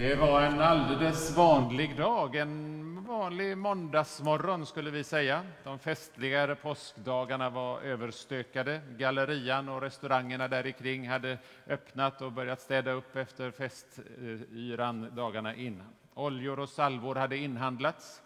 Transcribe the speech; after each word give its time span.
Det 0.00 0.14
var 0.14 0.42
en 0.42 0.60
alldeles 0.60 1.36
vanlig 1.36 1.96
dag, 1.96 2.36
en 2.36 3.04
vanlig 3.04 3.58
måndagsmorgon 3.58 4.66
skulle 4.66 4.90
vi 4.90 5.04
säga. 5.04 5.42
De 5.64 5.78
festligare 5.78 6.54
påskdagarna 6.54 7.50
var 7.50 7.80
överstökade. 7.80 8.80
Gallerian 8.96 9.68
och 9.68 9.80
restaurangerna 9.80 10.48
där 10.48 10.70
kring 10.70 11.08
hade 11.08 11.38
öppnat 11.66 12.22
och 12.22 12.32
börjat 12.32 12.60
städa 12.60 12.90
upp 12.90 13.16
efter 13.16 13.50
festyran 13.50 15.16
dagarna 15.16 15.54
innan. 15.54 15.86
Oljor 16.14 16.58
och 16.58 16.68
salvor 16.68 17.14
hade 17.14 17.36
inhandlats 17.36 18.22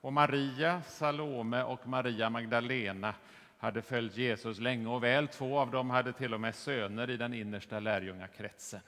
och 0.00 0.12
Maria, 0.12 0.82
Salome 0.82 1.62
och 1.62 1.86
Maria 1.86 2.30
Magdalena 2.30 3.14
hade 3.58 3.82
följt 3.82 4.16
Jesus 4.16 4.58
länge 4.58 4.88
och 4.88 5.04
väl. 5.04 5.28
Två 5.28 5.58
av 5.58 5.70
dem 5.70 5.90
hade 5.90 6.12
till 6.12 6.34
och 6.34 6.40
med 6.40 6.54
söner 6.54 7.10
i 7.10 7.16
den 7.16 7.34
innersta 7.34 7.80
lärjungakretsen. 7.80 8.80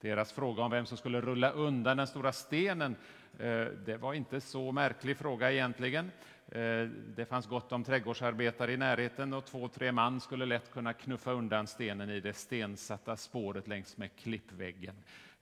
Deras 0.00 0.32
fråga 0.32 0.62
om 0.62 0.70
vem 0.70 0.86
som 0.86 0.98
skulle 0.98 1.20
rulla 1.20 1.50
undan 1.50 1.96
den 1.96 2.06
stora 2.06 2.32
stenen, 2.32 2.96
eh, 3.38 3.64
det 3.64 3.98
var 4.00 4.14
inte 4.14 4.40
så 4.40 4.72
märklig 4.72 5.16
fråga 5.16 5.52
egentligen. 5.52 6.10
Eh, 6.48 6.88
det 7.16 7.28
fanns 7.28 7.46
gott 7.46 7.72
om 7.72 7.84
trädgårdsarbetare 7.84 8.72
i 8.72 8.76
närheten 8.76 9.32
och 9.32 9.44
två, 9.44 9.68
tre 9.68 9.92
man 9.92 10.20
skulle 10.20 10.46
lätt 10.46 10.70
kunna 10.70 10.92
knuffa 10.92 11.32
undan 11.32 11.66
stenen 11.66 12.10
i 12.10 12.20
det 12.20 12.32
stensatta 12.32 13.16
spåret 13.16 13.68
längs 13.68 13.96
med 13.96 14.16
klippväggen. 14.16 14.96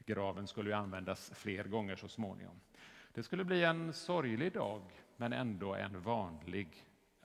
Graven 0.06 0.46
skulle 0.46 0.70
ju 0.70 0.76
användas 0.76 1.32
fler 1.34 1.64
gånger 1.64 1.96
så 1.96 2.08
småningom. 2.08 2.60
Det 3.14 3.22
skulle 3.22 3.44
bli 3.44 3.64
en 3.64 3.92
sorglig 3.92 4.52
dag, 4.52 4.82
men 5.16 5.32
ändå 5.32 5.74
en 5.74 6.00
vanlig, 6.00 6.68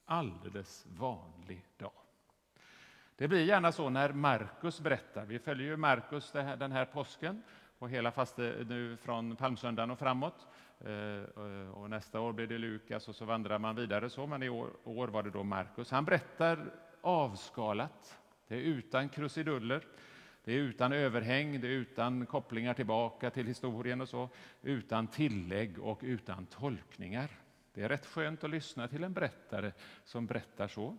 alldeles 0.06 0.86
vanlig 0.90 1.66
dag. 1.78 1.92
Det 3.20 3.28
blir 3.28 3.46
gärna 3.46 3.72
så 3.72 3.90
när 3.90 4.14
Markus 4.14 4.82
berättar. 4.82 5.26
Vi 5.26 5.40
följer 5.40 5.68
ju 5.68 5.78
Markus 5.78 6.32
den 6.32 6.72
här 6.72 6.86
påsken 6.86 7.44
och 7.80 7.90
hela 7.90 8.12
faste 8.12 8.66
nu 8.70 8.98
från 8.98 9.36
palmsöndagen 9.36 9.92
och 9.92 10.00
framåt. 10.00 10.48
Eh, 10.86 10.92
eh, 10.92 11.70
och 11.74 11.90
nästa 11.90 12.20
år 12.20 12.34
blir 12.34 12.48
det 12.48 12.58
Lukas 12.58 13.08
och 13.08 13.16
så 13.16 13.26
vandrar 13.26 13.60
man 13.60 13.76
vidare 13.76 14.10
så, 14.10 14.28
men 14.28 14.44
i 14.44 14.50
år 14.50 15.08
var 15.08 15.24
det 15.24 15.30
då 15.30 15.44
Markus. 15.44 15.92
Han 15.92 16.06
berättar 16.06 16.72
avskalat. 17.02 18.20
Det 18.48 18.56
är 18.56 18.62
utan 18.62 19.10
krusiduller. 19.10 19.84
Det 20.44 20.54
är 20.54 20.58
utan 20.58 20.94
överhäng, 20.94 21.62
det 21.62 21.68
är 21.68 21.72
utan 21.72 22.26
kopplingar 22.26 22.74
tillbaka 22.74 23.30
till 23.30 23.48
historien 23.48 24.02
och 24.02 24.10
så, 24.10 24.30
utan 24.62 25.08
tillägg 25.08 25.80
och 25.80 26.00
utan 26.04 26.46
tolkningar. 26.46 27.30
Det 27.74 27.82
är 27.84 27.90
rätt 27.90 28.06
skönt 28.06 28.44
att 28.44 28.50
lyssna 28.50 28.88
till 28.88 29.04
en 29.04 29.14
berättare 29.14 29.72
som 30.04 30.26
berättar 30.26 30.68
så. 30.68 30.98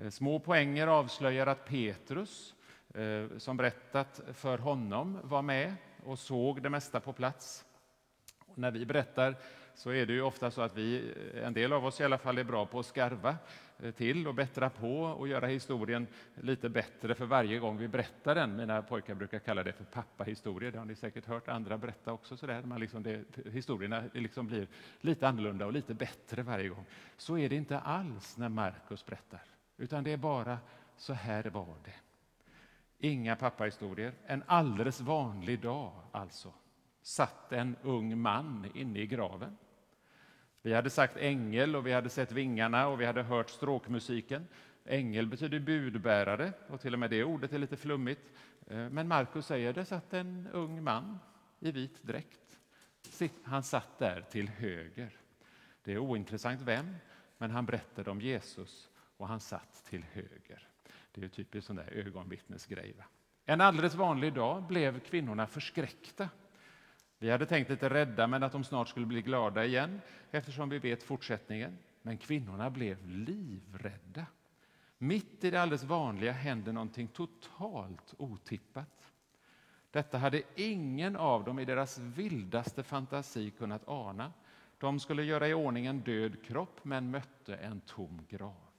Eh, 0.00 0.10
små 0.10 0.38
poänger 0.38 0.86
avslöjar 0.86 1.46
att 1.46 1.64
Petrus, 1.64 2.54
eh, 2.94 3.38
som 3.38 3.56
berättat 3.56 4.20
för 4.34 4.58
honom, 4.58 5.18
var 5.22 5.42
med 5.42 5.74
och 6.04 6.18
såg 6.18 6.62
det 6.62 6.70
mesta 6.70 7.00
på 7.00 7.12
plats. 7.12 7.64
Och 8.46 8.58
när 8.58 8.70
vi 8.70 8.86
berättar 8.86 9.36
så 9.74 9.90
är 9.90 10.06
det 10.06 10.12
ju 10.12 10.22
ofta 10.22 10.50
så 10.50 10.62
att 10.62 10.76
vi, 10.76 11.12
eh, 11.34 11.46
en 11.46 11.52
del 11.52 11.72
av 11.72 11.86
oss 11.86 12.00
i 12.00 12.04
alla 12.04 12.18
fall, 12.18 12.38
är 12.38 12.44
bra 12.44 12.66
på 12.66 12.78
att 12.78 12.86
skarva 12.86 13.36
till 13.96 14.26
och 14.28 14.34
bättra 14.34 14.70
på 14.70 15.02
och 15.02 15.28
göra 15.28 15.46
historien 15.46 16.06
lite 16.34 16.68
bättre 16.68 17.14
för 17.14 17.26
varje 17.26 17.58
gång 17.58 17.78
vi 17.78 17.88
berättar 17.88 18.34
den. 18.34 18.56
Mina 18.56 18.82
pojkar 18.82 19.14
brukar 19.14 19.38
kalla 19.38 19.62
det 19.62 19.72
för 19.72 19.84
pappahistorier, 19.84 20.72
det 20.72 20.78
har 20.78 20.84
ni 20.84 20.94
säkert 20.94 21.26
hört 21.26 21.48
andra 21.48 21.78
berätta 21.78 22.12
också. 22.12 22.36
Så 22.36 22.46
där. 22.46 22.62
Man 22.62 22.80
liksom 22.80 23.02
det, 23.02 23.24
historierna 23.52 24.04
liksom 24.14 24.46
blir 24.46 24.66
lite 25.00 25.28
annorlunda 25.28 25.66
och 25.66 25.72
lite 25.72 25.94
bättre 25.94 26.42
varje 26.42 26.68
gång. 26.68 26.84
Så 27.16 27.38
är 27.38 27.48
det 27.48 27.56
inte 27.56 27.78
alls 27.78 28.36
när 28.36 28.48
Markus 28.48 29.06
berättar. 29.06 29.51
Utan 29.82 30.04
det 30.04 30.12
är 30.12 30.16
bara 30.16 30.58
så 30.96 31.12
här 31.12 31.44
var 31.44 31.76
det. 31.84 31.94
Inga 32.98 33.36
pappahistorier. 33.36 34.12
En 34.26 34.42
alldeles 34.46 35.00
vanlig 35.00 35.60
dag, 35.60 35.92
alltså, 36.12 36.52
satt 37.02 37.52
en 37.52 37.76
ung 37.82 38.18
man 38.18 38.70
inne 38.74 38.98
i 38.98 39.06
graven. 39.06 39.56
Vi 40.62 40.74
hade 40.74 40.90
sagt 40.90 41.16
ängel 41.16 41.76
och 41.76 41.86
vi 41.86 41.92
hade 41.92 42.08
sett 42.08 42.32
vingarna 42.32 42.88
och 42.88 43.00
vi 43.00 43.06
hade 43.06 43.22
hört 43.22 43.50
stråkmusiken. 43.50 44.48
Ängel 44.84 45.26
betyder 45.26 45.60
budbärare 45.60 46.52
och 46.68 46.80
till 46.80 46.92
och 46.92 46.98
med 46.98 47.10
det 47.10 47.24
ordet 47.24 47.52
är 47.52 47.58
lite 47.58 47.76
flummigt. 47.76 48.32
Eh, 48.66 48.88
men 48.90 49.08
Markus 49.08 49.46
säger 49.46 49.72
det 49.72 49.84
satt 49.84 50.12
en 50.12 50.48
ung 50.52 50.84
man 50.84 51.18
i 51.60 51.72
vit 51.72 52.02
dräkt. 52.02 52.58
Han 53.42 53.62
satt 53.62 53.98
där 53.98 54.20
till 54.20 54.48
höger. 54.48 55.16
Det 55.84 55.92
är 55.92 55.98
ointressant 55.98 56.60
vem, 56.60 56.94
men 57.38 57.50
han 57.50 57.66
berättade 57.66 58.10
om 58.10 58.20
Jesus 58.20 58.88
och 59.22 59.28
han 59.28 59.40
satt 59.40 59.84
till 59.84 60.04
höger. 60.12 60.68
Det 61.12 61.20
är 61.20 61.22
ju 61.22 61.28
typiskt 61.28 61.66
sån 61.66 61.76
där 61.76 61.92
ögonvittnesgrej. 61.92 62.94
En 63.44 63.60
alldeles 63.60 63.94
vanlig 63.94 64.32
dag 64.32 64.62
blev 64.62 65.00
kvinnorna 65.00 65.46
förskräckta. 65.46 66.28
Vi 67.18 67.30
hade 67.30 67.46
tänkt 67.46 67.70
lite 67.70 67.90
rädda, 67.90 68.26
men 68.26 68.42
att 68.42 68.52
de 68.52 68.64
snart 68.64 68.88
skulle 68.88 69.06
bli 69.06 69.22
glada 69.22 69.64
igen 69.64 70.00
eftersom 70.30 70.68
vi 70.68 70.78
vet 70.78 71.02
fortsättningen. 71.02 71.78
Men 72.02 72.18
kvinnorna 72.18 72.70
blev 72.70 73.06
livrädda. 73.06 74.26
Mitt 74.98 75.44
i 75.44 75.50
det 75.50 75.62
alldeles 75.62 75.84
vanliga 75.84 76.32
hände 76.32 76.72
någonting 76.72 77.08
totalt 77.08 78.14
otippat. 78.18 79.12
Detta 79.90 80.18
hade 80.18 80.42
ingen 80.56 81.16
av 81.16 81.44
dem 81.44 81.58
i 81.58 81.64
deras 81.64 81.98
vildaste 81.98 82.82
fantasi 82.82 83.50
kunnat 83.50 83.88
ana. 83.88 84.32
De 84.78 85.00
skulle 85.00 85.24
göra 85.24 85.48
i 85.48 85.54
ordning 85.54 85.86
en 85.86 86.00
död 86.00 86.44
kropp, 86.44 86.84
men 86.84 87.10
mötte 87.10 87.56
en 87.56 87.80
tom 87.80 88.26
grav. 88.28 88.71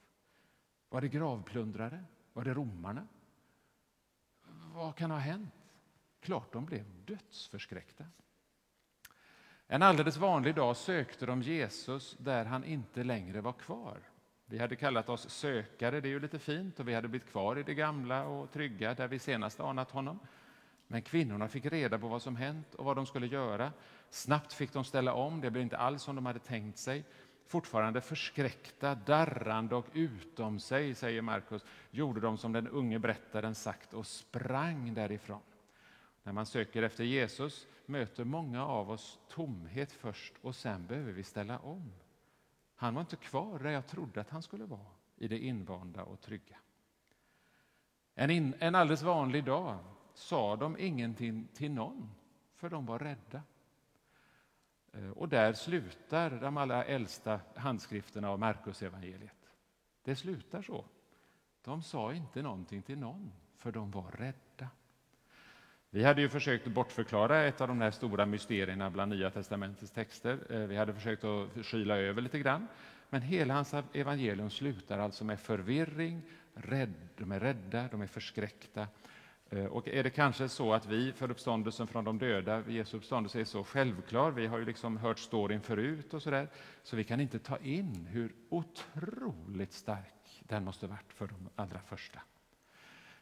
Var 0.94 1.02
det 1.02 1.08
gravplundrare? 1.08 2.04
Var 2.34 2.44
det 2.44 2.54
romarna? 2.54 3.08
Vad 4.74 4.96
kan 4.96 5.12
ha 5.12 5.18
hänt? 5.18 5.54
Klart 6.20 6.54
de 6.54 6.66
blev 6.66 6.86
dödsförskräckta. 7.06 8.06
En 9.68 9.82
alldeles 9.82 10.18
vanlig 10.18 10.56
dag 10.56 10.78
sökte 10.78 11.26
de 11.26 11.42
Jesus 11.42 12.18
där 12.20 12.46
han 12.46 12.64
inte 12.64 13.04
längre 13.04 13.42
var 13.42 13.54
kvar. 13.54 14.00
Vi 14.46 14.58
hade 14.60 14.76
kallat 14.76 15.10
oss 15.10 15.30
sökare, 15.30 16.02
det 16.02 16.08
är 16.08 16.12
ju 16.12 16.20
lite 16.20 16.40
fint, 16.40 16.80
och 16.80 16.88
vi 16.88 16.94
hade 16.94 17.08
blivit 17.08 17.30
kvar 17.30 17.60
i 17.60 17.64
det 17.64 17.74
gamla 17.74 18.26
och 18.26 18.52
trygga 18.52 18.94
där 18.94 19.08
vi 19.08 19.20
senast 19.20 19.60
anat 19.60 19.92
honom. 19.92 20.20
Men 20.88 21.02
kvinnorna 21.02 21.48
fick 21.48 21.66
reda 21.66 22.00
på 22.00 22.08
vad 22.08 22.22
som 22.22 22.36
hänt 22.36 22.76
och 22.76 22.86
vad 22.86 22.96
de 22.96 23.06
skulle 23.06 23.28
göra. 23.28 23.72
Snabbt 24.10 24.54
fick 24.54 24.74
de 24.74 24.84
ställa 24.84 25.14
om, 25.14 25.42
det 25.42 25.52
blev 25.52 25.64
inte 25.64 25.78
alls 25.78 26.04
som 26.04 26.16
de 26.16 26.26
hade 26.26 26.40
tänkt 26.40 26.78
sig 26.78 27.06
fortfarande 27.48 28.02
förskräckta, 28.02 28.96
darrande 28.96 29.76
och 29.76 29.88
utom 29.94 30.60
sig, 30.60 30.96
säger 30.96 31.22
Markus, 31.22 31.66
gjorde 31.92 32.22
de 32.22 32.38
som 32.38 32.52
den 32.54 32.68
unge 32.68 33.00
berättaren 33.00 33.56
sagt 33.56 33.94
och 33.94 34.08
sprang 34.08 34.94
därifrån. 34.94 35.42
När 36.24 36.34
man 36.34 36.46
söker 36.46 36.84
efter 36.84 37.04
Jesus 37.04 37.68
möter 37.86 38.24
många 38.24 38.66
av 38.66 38.92
oss 38.92 39.20
tomhet 39.30 39.92
först 39.92 40.34
och 40.42 40.56
sen 40.56 40.88
behöver 40.88 41.12
vi 41.12 41.24
ställa 41.24 41.60
om. 41.60 41.92
Han 42.76 42.94
var 42.94 43.02
inte 43.02 43.16
kvar 43.16 43.60
där 43.60 43.70
jag 43.70 43.88
trodde 43.88 44.22
att 44.22 44.30
han 44.30 44.44
skulle 44.44 44.66
vara, 44.66 44.92
i 45.18 45.28
det 45.28 45.40
invanda 45.40 46.04
och 46.04 46.22
trygga. 46.22 46.58
En, 48.16 48.30
in, 48.30 48.56
en 48.60 48.76
alldeles 48.76 49.02
vanlig 49.02 49.44
dag 49.44 49.80
sa 50.14 50.56
de 50.56 50.78
ingenting 50.80 51.48
till 51.54 51.72
någon, 51.72 52.12
för 52.56 52.70
de 52.70 52.86
var 52.86 53.00
rädda. 53.00 53.42
Eh, 54.94 55.10
och 55.10 55.30
där 55.30 55.54
slutar 55.54 56.30
de 56.30 56.58
allra 56.58 56.84
äldsta 56.84 57.40
handskrifterna 57.56 58.30
av 58.30 58.40
Markusevangeliet. 58.40 59.50
Det 60.04 60.16
slutar 60.16 60.62
så. 60.62 60.86
De 61.62 61.84
sa 61.84 62.14
inte 62.14 62.42
någonting 62.42 62.82
till 62.82 62.98
någon, 62.98 63.32
för 63.58 63.72
de 63.72 63.92
var 63.92 64.12
rädda. 64.12 64.70
Vi 65.90 66.04
hade 66.04 66.22
ju 66.22 66.30
försökt 66.30 66.68
bortförklara 66.68 67.44
ett 67.44 67.62
av 67.62 67.68
de 67.68 67.82
här 67.82 67.92
stora 67.92 68.26
mysterierna 68.26 68.90
bland 68.90 69.12
Nya 69.12 69.30
testamentets 69.30 69.92
texter. 69.92 70.40
Eh, 70.50 70.60
vi 70.60 70.78
hade 70.78 70.94
försökt 70.94 71.24
att 71.24 71.66
skyla 71.66 71.98
över 71.98 72.22
lite 72.22 72.40
grann. 72.40 72.68
Men 73.10 73.22
hela 73.22 73.54
hans 73.54 73.74
evangelium 73.94 74.50
slutar 74.50 75.00
alltså 75.00 75.26
med 75.26 75.40
förvirring, 75.40 76.22
rädd, 76.54 76.94
de 77.18 77.32
är 77.32 77.40
rädda, 77.40 77.88
de 77.92 78.02
är 78.02 78.08
förskräckta 78.08 78.88
Eh, 79.56 79.66
och 79.66 79.88
är 79.88 80.04
det 80.04 80.10
kanske 80.10 80.50
så 80.50 80.74
att 80.74 80.86
vi 80.86 81.14
för 81.14 81.32
uppståndelsen 81.32 81.88
från 81.88 82.04
de 82.04 82.18
döda, 82.18 82.64
Jesu 82.68 82.98
uppståndelse 82.98 83.40
är 83.40 83.46
så 83.46 83.64
självklar, 83.64 84.32
vi 84.32 84.48
har 84.48 84.58
ju 84.58 84.66
liksom 84.66 84.98
hört 84.98 85.20
storyn 85.20 85.62
förut 85.62 86.14
och 86.14 86.22
så 86.22 86.30
där, 86.30 86.48
så 86.84 86.96
vi 86.96 87.04
kan 87.04 87.20
inte 87.20 87.40
ta 87.40 87.58
in 87.58 88.08
hur 88.12 88.34
otroligt 88.50 89.74
stark 89.74 90.44
den 90.44 90.64
måste 90.64 90.88
varit 90.88 91.14
för 91.14 91.28
de 91.28 91.50
allra 91.56 91.80
första. 91.80 92.20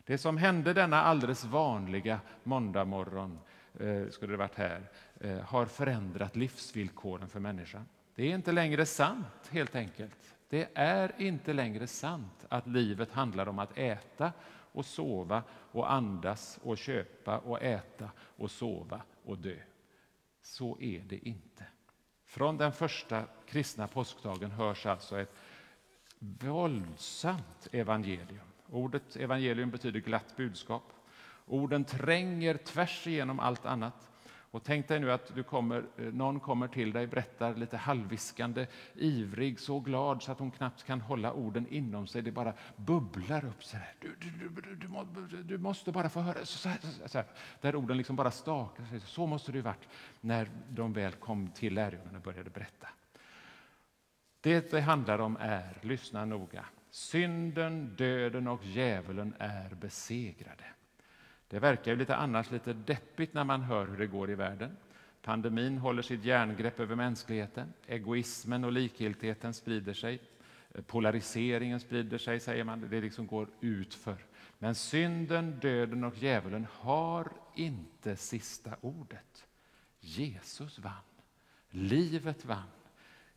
Det 0.06 0.18
som 0.18 0.38
hände 0.38 0.74
denna 0.74 1.02
alldeles 1.02 1.46
vanliga 1.46 2.20
måndagmorgon, 2.44 3.40
eh, 3.80 4.10
skulle 4.10 4.34
det 4.34 4.38
varit 4.38 4.56
här, 4.56 4.90
eh, 5.20 5.40
har 5.40 5.66
förändrat 5.66 6.36
livsvillkoren 6.36 7.30
för 7.30 7.40
människan. 7.40 7.86
Det 8.16 8.32
är 8.32 8.36
inte 8.36 8.52
längre 8.52 8.86
sant, 8.86 9.50
helt 9.50 9.76
enkelt. 9.76 10.36
Det 10.50 10.70
är 10.74 11.12
inte 11.18 11.54
längre 11.54 11.88
sant 11.88 12.46
att 12.50 12.68
livet 12.68 13.12
handlar 13.12 13.48
om 13.48 13.60
att 13.60 13.78
äta 13.78 14.32
och 14.72 14.86
sova 14.86 15.44
och 15.72 15.92
andas 15.92 16.60
och 16.64 16.78
köpa 16.78 17.38
och 17.38 17.62
äta 17.62 18.10
och 18.20 18.52
sova 18.52 19.02
och 19.26 19.38
dö. 19.38 19.58
Så 20.42 20.78
är 20.80 21.00
det 21.00 21.28
inte. 21.28 21.66
Från 22.26 22.58
den 22.58 22.72
första 22.72 23.24
kristna 23.46 23.88
påskdagen 23.88 24.52
hörs 24.52 24.86
alltså 24.86 25.20
ett 25.20 25.36
våldsamt 26.20 27.68
evangelium. 27.72 28.48
Ordet 28.70 29.16
evangelium 29.16 29.72
betyder 29.72 30.00
glatt 30.00 30.38
budskap. 30.38 30.84
Orden 31.46 31.84
tränger 31.84 32.58
tvärs 32.58 33.08
igenom 33.08 33.40
allt 33.40 33.66
annat 33.66 34.11
och 34.52 34.64
tänk 34.64 34.88
dig 34.88 35.00
nu 35.00 35.12
att 35.12 35.36
du 35.36 35.44
kommer, 35.44 35.86
eh, 35.98 36.06
någon 36.06 36.40
kommer 36.40 36.68
till 36.68 36.92
dig, 36.92 37.08
berättar 37.08 37.56
lite 37.56 37.78
halvviskande, 37.78 38.68
ivrig, 38.96 39.60
så 39.60 39.80
glad 39.80 40.24
så 40.24 40.32
att 40.32 40.40
hon 40.40 40.52
knappt 40.52 40.84
kan 40.84 41.02
hålla 41.02 41.34
orden 41.34 41.68
inom 41.70 42.08
sig. 42.08 42.22
Det 42.22 42.32
bara 42.32 42.54
bubblar 42.76 43.46
upp 43.46 43.64
så 43.64 43.78
här. 43.78 43.94
Du, 44.00 44.16
du, 44.20 44.50
du, 44.50 45.28
du, 45.28 45.44
du 45.44 45.58
måste 45.58 45.92
bara 45.92 46.10
få 46.10 46.20
höra. 46.20 46.46
Så 46.46 46.70
här, 46.70 46.80
så 47.08 47.18
här, 47.18 47.28
där 47.62 47.76
orden 47.76 47.98
liksom 47.98 48.16
bara 48.16 48.32
stakar 48.32 48.86
sig. 48.86 49.00
Så 49.00 49.26
måste 49.26 49.52
det 49.52 49.62
varit 49.62 49.88
när 50.22 50.50
de 50.70 50.94
väl 50.94 51.14
kom 51.14 51.48
till 51.48 51.74
lärjungarna 51.74 52.18
och 52.18 52.24
började 52.24 52.50
berätta. 52.50 52.88
Det 54.42 54.72
det 54.72 54.82
handlar 54.82 55.20
om 55.20 55.38
är, 55.40 55.78
lyssna 55.82 56.26
noga, 56.26 56.66
synden, 56.90 57.96
döden 57.96 58.48
och 58.48 58.66
djävulen 58.66 59.36
är 59.40 59.70
besegrade. 59.76 60.66
Det 61.52 61.60
verkar 61.60 61.92
ju 61.92 61.98
lite 61.98 62.16
annars 62.16 62.52
lite 62.52 62.74
deppigt 62.74 63.34
när 63.34 63.44
man 63.44 63.62
hör 63.62 63.88
hur 63.88 63.98
det 63.98 64.08
går 64.08 64.32
i 64.32 64.36
världen. 64.36 64.78
Pandemin 65.22 65.78
håller 65.78 66.02
sitt 66.02 66.24
järngrepp 66.24 66.80
över 66.80 66.96
mänskligheten. 66.96 67.74
Egoismen 67.88 68.64
och 68.64 68.72
likgiltigheten 68.72 69.54
sprider 69.54 69.94
sig. 69.94 70.20
Eh, 70.74 70.82
polariseringen 70.82 71.80
sprider 71.80 72.18
sig, 72.18 72.40
säger 72.40 72.64
man. 72.64 72.90
Det 72.90 73.02
liksom 73.02 73.28
går 73.28 73.48
utför. 73.62 74.18
Men 74.60 74.76
synden, 74.76 75.60
döden 75.60 76.04
och 76.04 76.18
djävulen 76.18 76.68
har 76.72 77.32
inte 77.56 78.16
sista 78.16 78.76
ordet. 78.82 79.46
Jesus 80.00 80.80
vann. 80.80 80.94
Livet 81.70 82.46
vann. 82.46 82.72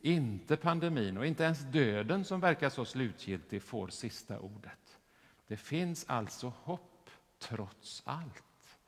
Inte 0.00 0.56
pandemin 0.56 1.18
och 1.18 1.26
inte 1.26 1.44
ens 1.44 1.60
döden 1.60 2.24
som 2.24 2.40
verkar 2.40 2.70
så 2.70 2.84
slutgiltig 2.84 3.62
får 3.62 3.88
sista 3.88 4.38
ordet. 4.38 4.98
Det 5.46 5.56
finns 5.56 6.04
alltså 6.08 6.52
hopp 6.62 6.93
trots 7.38 8.02
allt. 8.06 8.78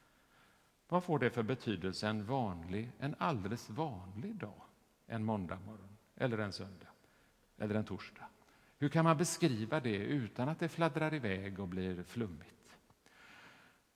Vad 0.88 1.04
får 1.04 1.18
det 1.18 1.30
för 1.30 1.42
betydelse 1.42 2.08
en 2.08 2.26
vanlig, 2.26 2.90
en 2.98 3.14
alldeles 3.18 3.70
vanlig 3.70 4.34
dag? 4.36 4.62
En 5.06 5.24
måndag 5.24 5.58
morgon, 5.66 5.96
eller 6.16 6.38
en 6.38 6.52
söndag, 6.52 6.88
eller 7.58 7.74
en 7.74 7.84
torsdag. 7.84 8.26
Hur 8.78 8.88
kan 8.88 9.04
man 9.04 9.16
beskriva 9.16 9.80
det 9.80 9.96
utan 9.96 10.48
att 10.48 10.58
det 10.58 10.68
fladdrar 10.68 11.14
iväg 11.14 11.60
och 11.60 11.68
blir 11.68 12.02
flummigt? 12.02 12.56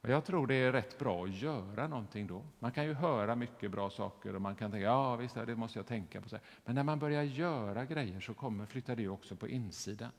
Och 0.00 0.08
jag 0.08 0.24
tror 0.24 0.46
det 0.46 0.54
är 0.54 0.72
rätt 0.72 0.98
bra 0.98 1.24
att 1.24 1.34
göra 1.34 1.88
någonting 1.88 2.26
då. 2.26 2.44
Man 2.58 2.72
kan 2.72 2.84
ju 2.84 2.94
höra 2.94 3.34
mycket 3.36 3.70
bra 3.70 3.90
saker 3.90 4.34
och 4.34 4.42
man 4.42 4.54
kan 4.54 4.70
tänka 4.70 4.84
ja 4.84 5.16
visst, 5.16 5.34
det 5.34 5.56
måste 5.56 5.78
jag 5.78 5.86
tänka 5.86 6.20
på. 6.20 6.38
Men 6.64 6.74
när 6.74 6.82
man 6.82 6.98
börjar 6.98 7.22
göra 7.22 7.84
grejer 7.84 8.20
så 8.20 8.34
kommer, 8.34 8.66
flyttar 8.66 8.96
det 8.96 9.08
också 9.08 9.36
på 9.36 9.48
insidan. 9.48 10.10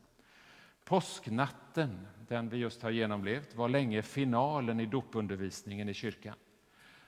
Påsknatten, 0.85 2.07
den 2.27 2.49
vi 2.49 2.57
just 2.57 2.81
har 2.81 2.89
genomlevt, 2.89 3.55
var 3.55 3.69
länge 3.69 4.01
finalen 4.01 4.79
i 4.79 4.85
dopundervisningen 4.85 5.89
i 5.89 5.93
kyrkan. 5.93 6.35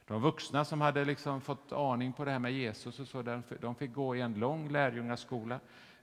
De 0.08 0.22
vuxna 0.22 0.66
som 0.66 0.81
hade 0.81 1.06
liksom 1.06 1.42
fått 1.42 1.72
aning 1.72 2.14
på 2.14 2.25
det 2.25 2.31
här 2.31 2.40
med 2.40 2.54
Jesus 2.54 3.00
och 3.00 3.08
så, 3.08 3.42
de 3.62 3.75
fick 3.75 3.94
gå 3.94 4.16
i 4.16 4.22
en 4.22 4.34
lång 4.34 4.70
lärjungaskola. 4.70 5.60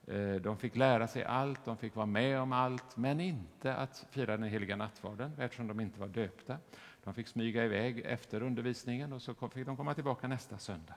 Eh, 0.07 0.35
de 0.35 0.57
fick 0.57 0.75
lära 0.75 1.07
sig 1.07 1.23
allt, 1.23 1.65
de 1.65 1.77
fick 1.77 1.95
vara 1.95 2.05
med 2.05 2.39
om 2.39 2.53
allt, 2.53 2.97
men 2.97 3.19
inte 3.19 3.75
att 3.75 4.05
fira 4.11 4.37
den 4.37 4.49
heliga 4.49 4.75
nattvarden 4.75 5.31
eftersom 5.39 5.67
de 5.67 5.79
inte 5.79 5.99
var 5.99 6.07
döpta. 6.07 6.57
De 7.03 7.13
fick 7.13 7.27
smyga 7.27 7.65
iväg 7.65 8.01
efter 8.05 8.43
undervisningen 8.43 9.13
och 9.13 9.21
så 9.21 9.33
fick 9.33 9.65
de 9.65 9.77
komma 9.77 9.93
tillbaka 9.93 10.27
nästa 10.27 10.57
söndag. 10.57 10.95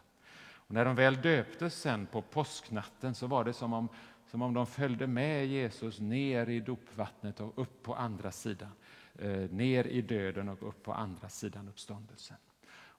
Och 0.67 0.75
när 0.75 0.85
de 0.85 0.95
väl 0.95 1.23
döptes 1.23 1.75
sen 1.75 2.07
på 2.07 2.23
påsknatten 2.23 3.15
så 3.15 3.27
var 3.27 3.45
det 3.45 3.53
som 3.53 3.73
om 3.73 3.89
som 4.35 4.43
om 4.43 4.55
de 4.55 4.67
följde 4.67 5.07
med 5.07 5.47
Jesus 5.47 6.01
ner 6.01 6.49
i 6.49 6.61
dopvattnet 6.61 7.41
och 7.41 7.59
upp 7.59 7.83
på 7.83 7.95
andra 7.95 8.33
sidan. 8.33 8.73
Eh, 9.19 9.51
ner 9.51 9.87
i 9.87 10.03
döden 10.03 10.49
och 10.49 10.69
upp 10.69 10.83
på 10.83 10.93
andra 10.93 11.29
sidan 11.29 11.69
uppståndelsen. 11.69 12.37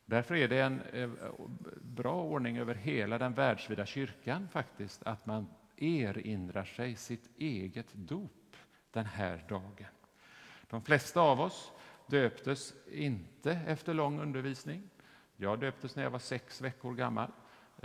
Därför 0.06 0.36
är 0.36 0.48
det 0.48 0.62
en 0.62 0.82
eh, 0.82 1.10
bra 1.82 2.24
ordning 2.24 2.58
över 2.58 2.76
hela 2.76 3.18
den 3.18 3.34
världsvida 3.34 3.86
kyrkan 3.86 4.48
faktiskt 4.52 5.04
att 5.04 5.26
man 5.26 5.48
erinrar 5.78 6.66
sig 6.66 6.96
sitt 6.96 7.30
eget 7.38 7.94
dop 7.94 8.56
den 8.92 9.06
här 9.06 9.46
dagen. 9.50 9.92
De 10.70 10.82
flesta 10.82 11.22
av 11.22 11.42
oss 11.42 11.72
döptes 12.08 12.74
inte 12.92 13.52
efter 13.52 13.94
lång 13.94 14.20
undervisning. 14.20 14.90
Jag 15.36 15.60
döptes 15.60 15.96
när 15.96 16.04
jag 16.04 16.12
var 16.12 16.20
sex 16.20 16.62
veckor 16.62 16.94
gammal. 16.94 17.32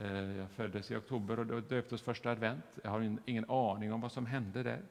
Eh, 0.00 0.36
jag 0.36 0.50
föddes 0.50 0.90
i 0.90 0.96
oktober 0.96 1.52
och 1.52 1.62
döptes 1.62 2.02
första 2.02 2.30
advent. 2.30 2.64
Jag 2.82 2.90
har 2.90 3.18
ingen 3.26 3.50
aning 3.50 3.92
om 3.92 4.00
vad 4.00 4.12
som 4.12 4.26
hände 4.26 4.62
där. 4.62 4.82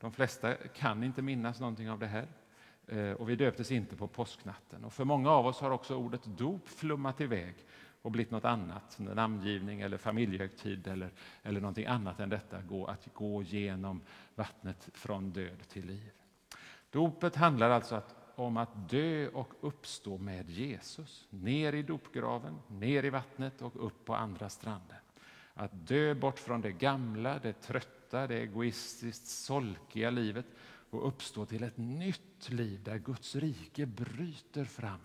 De 0.00 0.12
flesta 0.12 0.54
kan 0.54 1.04
inte 1.04 1.22
minnas 1.22 1.60
någonting 1.60 1.90
av 1.90 1.98
det 1.98 2.06
här. 2.06 2.26
Eh, 2.86 3.12
och 3.12 3.28
vi 3.28 3.36
döptes 3.36 3.70
inte 3.70 3.96
på 3.96 4.08
påsknatten. 4.08 4.84
Och 4.84 4.92
för 4.92 5.04
många 5.04 5.30
av 5.30 5.46
oss 5.46 5.60
har 5.60 5.70
också 5.70 5.96
ordet 5.96 6.24
dop 6.24 6.68
flummat 6.68 7.20
iväg 7.20 7.54
och 8.02 8.10
blivit 8.10 8.30
något 8.30 8.44
annat, 8.44 8.98
namngivning 8.98 9.80
eller 9.80 9.96
familjehögtid 9.96 10.86
eller, 10.86 11.10
eller 11.42 11.60
någonting 11.60 11.86
annat 11.86 12.20
än 12.20 12.28
detta, 12.28 12.62
gå, 12.62 12.86
att 12.86 13.08
gå 13.14 13.42
genom 13.42 14.00
vattnet 14.34 14.88
från 14.94 15.30
död 15.30 15.68
till 15.68 15.86
liv. 15.86 16.10
Dopet 16.90 17.36
handlar 17.36 17.70
alltså 17.70 17.94
att 17.94 18.21
om 18.34 18.56
att 18.56 18.88
dö 18.90 19.28
och 19.28 19.54
uppstå 19.60 20.18
med 20.18 20.50
Jesus. 20.50 21.26
Ner 21.30 21.72
i 21.72 21.82
dopgraven, 21.82 22.58
ner 22.68 23.04
i 23.04 23.10
vattnet 23.10 23.62
och 23.62 23.86
upp 23.86 24.04
på 24.04 24.14
andra 24.14 24.48
stranden. 24.48 24.96
Att 25.54 25.86
dö 25.86 26.14
bort 26.14 26.38
från 26.38 26.60
det 26.60 26.72
gamla, 26.72 27.38
det 27.38 27.52
trötta, 27.52 28.26
det 28.26 28.34
egoistiskt 28.34 29.26
solkiga 29.26 30.10
livet 30.10 30.46
och 30.90 31.08
uppstå 31.08 31.46
till 31.46 31.62
ett 31.62 31.76
nytt 31.76 32.48
liv 32.48 32.82
där 32.82 32.98
Guds 32.98 33.36
rike 33.36 33.86
bryter 33.86 34.64
fram 34.64 35.00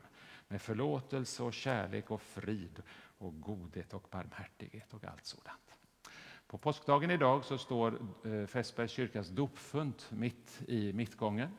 med 0.48 0.62
förlåtelse 0.62 1.44
och 1.44 1.54
kärlek 1.54 2.12
och 2.12 2.22
frid 2.22 2.82
och 3.18 3.42
godhet 3.42 3.94
och 3.94 4.08
barmhärtighet 4.12 4.94
och 4.94 5.06
allt 5.06 5.26
sådant. 5.26 5.78
På 6.48 6.58
påskdagen 6.58 7.12
idag 7.12 7.46
så 7.46 7.58
står 7.58 8.00
eh, 8.26 8.46
Fässbergs 8.46 8.92
kyrkas 8.92 9.30
dopfunt 9.30 10.12
mitt 10.12 10.62
i 10.68 10.94
mittgången. 10.94 11.50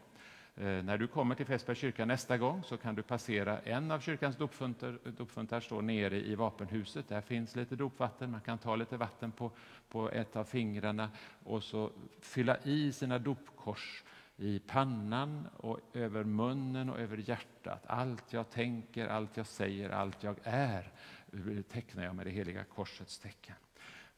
Eh, 0.60 0.82
när 0.82 0.98
du 0.98 1.06
kommer 1.06 1.34
till 1.34 1.46
Fässbergs 1.46 1.78
kyrka 1.78 2.04
nästa 2.04 2.38
gång 2.38 2.62
så 2.64 2.76
kan 2.76 2.94
du 2.94 3.02
passera 3.02 3.58
en 3.58 3.90
av 3.90 4.00
kyrkans 4.00 4.36
dopfuntar, 4.36 4.98
eh, 5.04 5.12
dopfuntar 5.12 5.60
står 5.60 5.82
nere 5.82 6.16
i 6.16 6.34
vapenhuset. 6.34 7.08
Där 7.08 7.20
finns 7.20 7.56
lite 7.56 7.76
dopvatten, 7.76 8.30
man 8.30 8.40
kan 8.40 8.58
ta 8.58 8.76
lite 8.76 8.96
vatten 8.96 9.32
på, 9.32 9.50
på 9.88 10.10
ett 10.10 10.36
av 10.36 10.44
fingrarna 10.44 11.10
och 11.44 11.62
så 11.62 11.90
fylla 12.20 12.56
i 12.62 12.92
sina 12.92 13.18
dopkors 13.18 14.04
i 14.36 14.58
pannan 14.58 15.48
och 15.56 15.80
över 15.92 16.24
munnen 16.24 16.90
och 16.90 17.00
över 17.00 17.16
hjärtat. 17.16 17.82
Allt 17.86 18.32
jag 18.32 18.50
tänker, 18.50 19.08
allt 19.08 19.36
jag 19.36 19.46
säger, 19.46 19.90
allt 19.90 20.22
jag 20.22 20.36
är 20.42 20.92
eh, 21.32 21.62
tecknar 21.62 22.04
jag 22.04 22.14
med 22.14 22.26
det 22.26 22.30
heliga 22.30 22.64
korsets 22.64 23.18
tecken. 23.18 23.56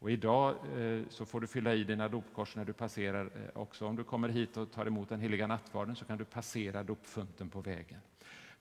Och 0.00 0.10
idag 0.10 0.56
eh, 0.78 1.02
så 1.08 1.26
får 1.26 1.40
du 1.40 1.46
fylla 1.46 1.74
i 1.74 1.84
dina 1.84 2.08
dopkors 2.08 2.56
när 2.56 2.64
du 2.64 2.72
passerar. 2.72 3.24
Eh, 3.24 3.60
också 3.60 3.86
om 3.86 3.96
du 3.96 4.04
kommer 4.04 4.28
hit 4.28 4.56
och 4.56 4.72
tar 4.72 4.86
emot 4.86 5.08
den 5.08 5.20
heliga 5.20 5.46
nattvarden 5.46 5.96
så 5.96 6.04
kan 6.04 6.18
du 6.18 6.24
passera 6.24 6.82
dopfunten 6.82 7.50
på 7.50 7.60
vägen. 7.60 8.00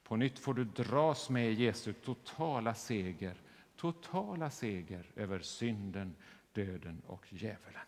På 0.03 0.15
nytt 0.15 0.39
får 0.39 0.53
du 0.53 0.63
dras 0.63 1.29
med 1.29 1.53
Jesu 1.53 1.93
totala 1.93 2.73
seger, 2.73 3.41
totala 3.75 4.49
seger 4.49 5.05
över 5.15 5.39
synden, 5.39 6.15
döden 6.53 7.01
och 7.07 7.33
djävulen. 7.33 7.85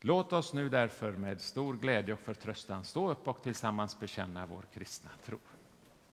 Låt 0.00 0.32
oss 0.32 0.52
nu 0.52 0.68
därför 0.68 1.12
med 1.12 1.40
stor 1.40 1.74
glädje 1.74 2.14
och 2.14 2.20
förtröstan 2.20 2.84
stå 2.84 3.10
upp 3.10 3.28
och 3.28 3.42
tillsammans 3.42 4.00
bekänna 4.00 4.46
vår 4.46 4.64
kristna 4.72 5.10
tro. 5.24 5.38